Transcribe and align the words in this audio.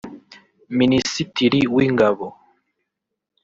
Minisitiri 0.79 1.59
w’Ingabo 1.75 2.27